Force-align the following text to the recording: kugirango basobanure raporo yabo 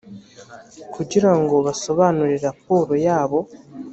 kugirango 0.93 1.55
basobanure 1.65 2.35
raporo 2.47 2.93
yabo 3.05 3.39